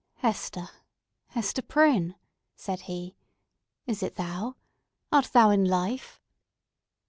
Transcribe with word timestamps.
"Hester! 0.15 0.67
Hester 1.27 1.61
Prynne!", 1.61 2.15
said 2.55 2.81
he; 2.89 3.15
"is 3.85 4.01
it 4.01 4.15
thou? 4.15 4.55
Art 5.11 5.29
thou 5.31 5.51
in 5.51 5.63
life?" 5.63 6.19